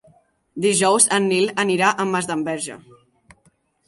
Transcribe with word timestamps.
Dijous 0.63 1.05
en 1.17 1.27
Nil 1.31 1.51
anirà 1.63 1.91
a 1.93 2.07
Masdenverge. 2.13 2.79